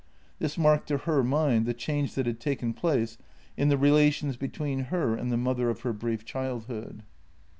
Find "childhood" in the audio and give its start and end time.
6.25-7.03